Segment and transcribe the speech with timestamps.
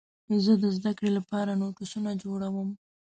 [0.43, 2.69] زه د زدهکړې لپاره نوټسونه جوړوم.